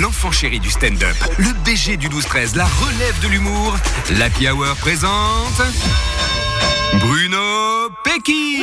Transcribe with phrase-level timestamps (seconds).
[0.00, 3.76] l'enfant chéri du stand-up, le BG du 12-13, la relève de l'humour,
[4.18, 5.62] l'Happy Hour présente...
[7.00, 8.58] Bruno Pecky.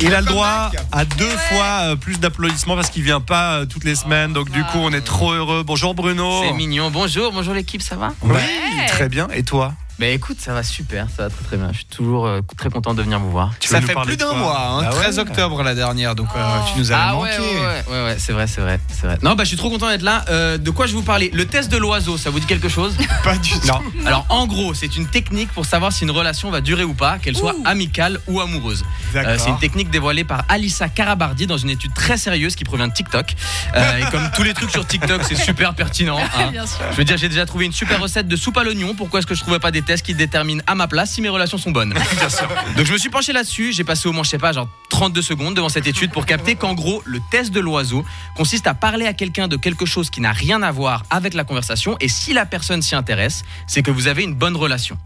[0.00, 3.66] Il a le droit à deux fois euh, plus d'applaudissements parce qu'il vient pas euh,
[3.66, 4.32] toutes les semaines.
[4.32, 5.64] Donc du coup, on est trop heureux.
[5.64, 6.42] Bonjour Bruno.
[6.44, 6.90] C'est mignon.
[6.90, 8.14] Bonjour, bonjour l'équipe, ça va?
[8.22, 8.38] Oui,
[8.86, 9.26] très bien.
[9.34, 9.74] Et toi?
[9.98, 11.70] Bah écoute, ça va super, ça va très très bien.
[11.72, 13.52] Je suis toujours euh, très content de venir vous voir.
[13.58, 16.58] Tu Ça fait plus d'un mois, hein, Ah ouais 13 octobre la dernière, donc euh,
[16.72, 17.30] tu nous avais Ah manqué.
[17.30, 19.18] ouais, ouais, ouais, ouais, ouais, c'est vrai, c'est vrai, c'est vrai.
[19.22, 20.24] Non, bah je suis trop content d'être là.
[20.28, 21.32] Euh, de quoi je vais vous parler?
[21.34, 22.96] Le test de l'oiseau, ça vous dit quelque chose?
[23.24, 23.66] Pas du tout.
[23.66, 23.80] Non.
[24.06, 27.18] Alors en gros, c'est une technique pour savoir si une relation va durer ou pas,
[27.18, 28.84] qu'elle soit amicale ou amoureuse.
[29.16, 32.86] Euh, c'est une technique dévoilée par Alissa Karabardi dans une étude très sérieuse qui provient
[32.86, 33.34] de TikTok.
[33.74, 36.18] Euh, et comme tous les trucs sur TikTok, c'est super pertinent.
[36.38, 36.52] hein.
[36.92, 38.94] Je veux dire, j'ai déjà trouvé une super recette de soupe à l'oignon.
[38.94, 41.58] Pourquoi est-ce que je trouvais pas des qui déterminent à ma place si mes relations
[41.58, 41.94] sont bonnes
[42.76, 43.72] Donc je me suis penché là-dessus.
[43.72, 46.54] J'ai passé au moins, je sais pas, genre 32 secondes devant cette étude pour capter
[46.54, 48.04] qu'en gros, le test de l'oiseau
[48.36, 51.44] consiste à parler à quelqu'un de quelque chose qui n'a rien à voir avec la
[51.44, 51.96] conversation.
[52.00, 54.98] Et si la personne s'y intéresse, c'est que vous avez une bonne relation.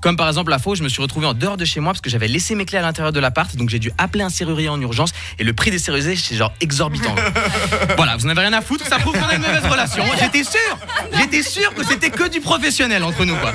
[0.00, 1.92] Comme par exemple la fois où je me suis retrouvé en dehors de chez moi
[1.92, 4.30] parce que j'avais laissé mes clés à l'intérieur de l'appart, donc j'ai dû appeler un
[4.30, 7.14] serrurier en urgence et le prix des serruriers c'est genre exorbitant.
[7.96, 10.02] voilà, vous n'avez rien à foutre, ça prouve qu'on a une mauvaise relation.
[10.18, 10.78] J'étais sûr,
[11.12, 13.52] j'étais sûr que c'était que du professionnel entre nous quoi.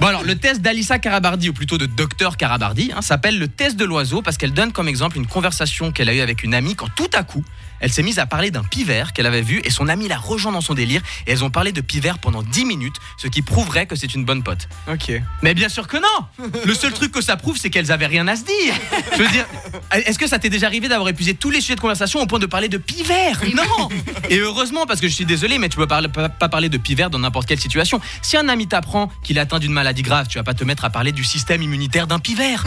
[0.00, 3.76] Bon alors le test d'Alissa Karabardi ou plutôt de Docteur Karabardi hein, s'appelle le test
[3.76, 6.74] de l'oiseau parce qu'elle donne comme exemple une conversation qu'elle a eue avec une amie
[6.74, 7.44] quand tout à coup
[7.82, 10.52] elle s'est mise à parler d'un pivert qu'elle avait vu et son amie l'a rejoint
[10.52, 13.86] dans son délire et elles ont parlé de pivert pendant 10 minutes, ce qui prouverait
[13.86, 14.68] que c'est une bonne pote.
[14.88, 15.12] Ok.
[15.42, 18.26] Mais bien sûr que non Le seul truc que ça prouve, c'est qu'elles avaient rien
[18.28, 18.74] à se dire.
[19.16, 19.44] Je veux dire,
[19.92, 22.38] est-ce que ça t'est déjà arrivé d'avoir épuisé tous les sujets de conversation au point
[22.38, 23.40] de parler de pivert?
[23.54, 23.88] Non
[24.30, 26.78] Et heureusement, parce que je suis désolé, mais tu peux parler- pas, pas parler de
[26.78, 28.00] pivert dans n'importe quelle situation.
[28.22, 30.84] Si un ami t'apprend qu'il est atteint d'une maladie grave, tu vas pas te mettre
[30.84, 32.64] à parler du système immunitaire d'un pivert.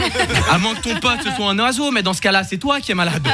[0.50, 2.80] À moins que ton pote ce soit un oiseau, mais dans ce cas-là, c'est toi
[2.80, 3.26] qui es malade.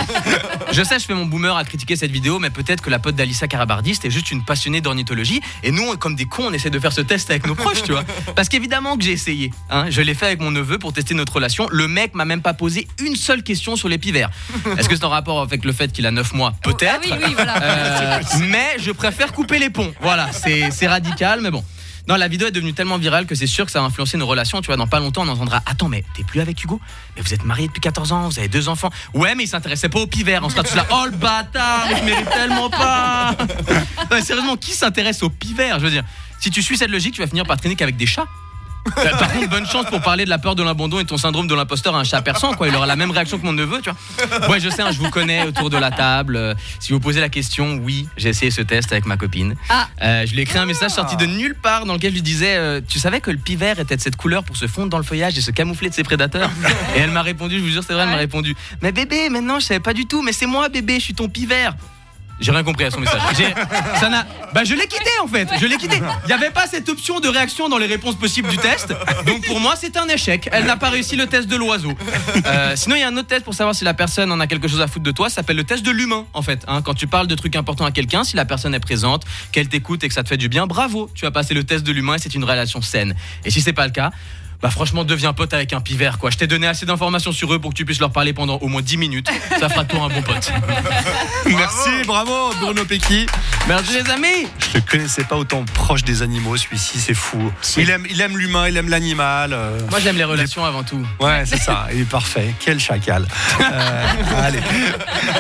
[0.73, 3.15] Je sais, je fais mon boomer à critiquer cette vidéo, mais peut-être que la pote
[3.15, 5.41] d'Alissa Karabardi, c'était juste une passionnée d'ornithologie.
[5.63, 7.93] Et nous, comme des cons, on essaie de faire ce test avec nos proches, tu
[7.93, 8.05] vois.
[8.35, 9.42] Parce qu'évidemment que j'ai essayé.
[9.71, 9.87] Hein.
[9.91, 11.69] Je l'ai fait avec mon neveu pour tester notre relation.
[11.71, 14.31] Le mec m'a même pas posé une seule question sur les pivers.
[14.79, 16.55] Est-ce que c'est en rapport avec le fait qu'il a 9 mois?
[16.63, 17.01] Peut-être.
[17.03, 17.63] Ah oui, oui, voilà.
[17.63, 19.93] Euh, mais je préfère couper les ponts.
[20.01, 21.65] Voilà, c'est radical, mais bon.
[22.09, 24.27] Non, la vidéo est devenue tellement virale que c'est sûr que ça a influencé nos
[24.27, 24.61] relations.
[24.61, 26.81] Tu vois, dans pas longtemps, on entendra Attends, mais t'es plus avec Hugo?
[27.17, 28.91] Mais vous êtes mariés depuis 14 ans, vous avez deux enfants.
[29.15, 30.43] Ouais, mais il s'intéressait pas au pivert.
[30.43, 33.37] On sera tous là Oh le bâtard, il mérite tellement pas
[34.11, 36.03] Ouais, Sérieusement, qui s'intéresse au pivert Je veux dire,
[36.41, 38.27] si tu suis cette logique, tu vas finir par traîner qu'avec des chats.
[38.99, 41.47] Euh, Par contre, bonne chance pour parler de la peur de l'abandon et ton syndrome
[41.47, 42.69] de l'imposteur à un chat persan, quoi.
[42.69, 44.49] Il aura la même réaction que mon neveu, tu vois.
[44.49, 46.37] Ouais, je sais, hein, je vous connais autour de la table.
[46.37, 49.55] Euh, si vous posez la question, oui, j'ai essayé ce test avec ma copine.
[49.69, 49.89] Ah.
[50.03, 52.23] Euh, je lui ai écrit un message sorti de nulle part dans lequel je lui
[52.23, 54.99] disais euh, Tu savais que le pivert était de cette couleur pour se fondre dans
[54.99, 56.51] le feuillage et se camoufler de ses prédateurs?
[56.97, 59.61] Et elle m'a répondu, je vous jure, c'est vrai, elle m'a répondu Mais bébé, maintenant
[59.61, 61.75] je savais pas du tout, mais c'est moi, bébé, je suis ton pivert.
[62.41, 63.21] J'ai rien compris à son message.
[64.01, 64.11] Ça.
[64.53, 65.49] Bah je l'ai quitté en fait.
[65.61, 65.97] Je l'ai quitté.
[66.25, 68.93] Il n'y avait pas cette option de réaction dans les réponses possibles du test.
[69.27, 70.49] Donc pour moi c'est un échec.
[70.53, 71.93] Elle n'a pas réussi le test de l'oiseau.
[72.47, 74.47] Euh, sinon il y a un autre test pour savoir si la personne en a
[74.47, 75.29] quelque chose à foutre de toi.
[75.29, 76.65] Ça s'appelle le test de l'humain en fait.
[76.69, 76.83] hein.
[76.83, 80.03] Quand tu parles de trucs importants à quelqu'un, si la personne est présente, qu'elle t'écoute
[80.05, 81.09] et que ça te fait du bien, bravo.
[81.15, 83.15] Tu as passé le test de l'humain et c'est une relation saine.
[83.45, 84.11] Et si c'est pas le cas.
[84.63, 86.31] Bah franchement deviens pote avec un pivert quoi.
[86.31, 88.69] Je t'ai donné assez d'informations sur eux pour que tu puisses leur parler pendant au
[88.69, 89.29] moins 10 minutes.
[89.59, 90.53] Ça fera de toi un bon pote.
[91.47, 93.27] Merci, bravo Bruno Pecky.
[93.69, 94.49] Merci les amis.
[94.73, 97.53] Je ne connaissais pas autant proche des animaux, celui-ci, c'est fou.
[97.77, 99.53] Il aime, il aime l'humain, il aime l'animal.
[99.53, 101.05] euh, Moi j'aime les relations avant tout.
[101.21, 102.55] Ouais, c'est ça, il est parfait.
[102.61, 103.27] Quel chacal.
[103.61, 104.07] Euh,
[104.43, 104.61] allez.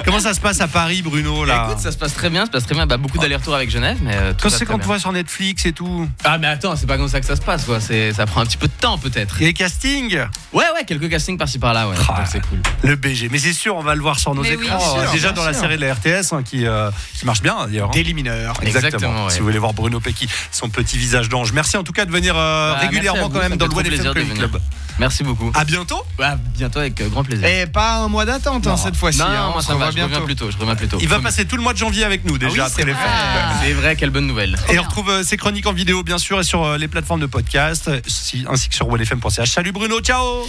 [0.04, 2.46] Comment ça se passe à Paris, Bruno, là Écoute, ça se passe très bien, ça
[2.46, 2.86] se passe très bien.
[2.86, 4.78] Bah, beaucoup d'allers-retours avec Genève, mais euh, tout Quand c'est te bien.
[4.84, 7.42] voit sur Netflix et tout Ah mais attends, c'est pas comme ça que ça se
[7.42, 7.80] passe, quoi.
[7.80, 9.11] C'est, ça prend un petit peu de temps peut-être.
[9.40, 10.18] Les castings
[10.52, 11.96] Ouais, ouais, quelques castings par-ci par-là, ouais.
[12.08, 12.18] Ah.
[12.18, 12.60] Donc c'est cool.
[12.82, 13.28] Le BG.
[13.30, 14.76] Mais c'est sûr, on va le voir sur nos Mais écrans.
[14.98, 17.66] euh, sûr, déjà dans la série de la RTS hein, qui, euh, qui marche bien
[17.66, 17.88] d'ailleurs.
[17.88, 17.92] hein.
[17.94, 18.54] Daily mineur.
[18.62, 19.30] Exactement, ouais.
[19.32, 21.52] Si vous voulez voir Bruno Pecky, son petit visage d'ange.
[21.52, 23.82] Merci en tout cas de venir euh, Bah, régulièrement quand même dans le One.
[24.36, 24.60] Club.
[24.98, 25.50] Merci beaucoup.
[25.54, 26.02] À bientôt.
[26.18, 27.46] Bah, bientôt avec euh, grand plaisir.
[27.46, 29.18] Et pas un mois d'attente hein, cette fois-ci.
[29.18, 30.98] non, hein, moi ça va, je reviens plus tôt, je reviens plus tôt.
[31.00, 32.92] Il va passer tout le mois de janvier avec nous déjà oui, après c'est les
[32.92, 33.02] vrai.
[33.02, 33.10] fêtes.
[33.12, 33.52] Ah.
[33.62, 34.56] C'est vrai, quelle bonne nouvelle.
[34.70, 37.20] Et on retrouve euh, ses chroniques en vidéo bien sûr et sur euh, les plateformes
[37.20, 39.50] de podcast, si- ainsi que sur onefm.ch.
[39.50, 40.46] Salut Bruno, ciao